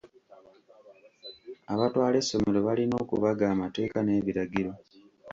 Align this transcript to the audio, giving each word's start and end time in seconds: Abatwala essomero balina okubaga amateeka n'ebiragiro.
Abatwala 1.73 2.15
essomero 2.21 2.59
balina 2.67 2.95
okubaga 3.03 3.45
amateeka 3.53 3.97
n'ebiragiro. 4.03 4.71